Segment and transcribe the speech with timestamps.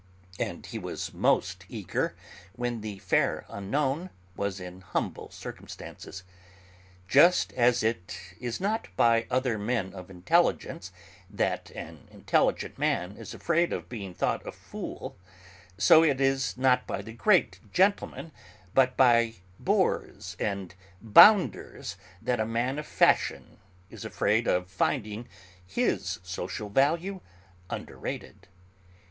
[0.39, 2.15] And he was most eager
[2.55, 6.23] when the fair unknown was in humble circumstances.
[7.07, 10.91] Just as it is not by other men of intelligence
[11.29, 15.17] that an intelligent man is afraid of being thought a fool,
[15.77, 18.31] so it is not by the great gentleman
[18.73, 23.59] but by boors and 'bounders' that a man of fashion
[23.91, 25.27] is afraid of finding
[25.63, 27.19] his social value
[27.69, 28.47] underrated.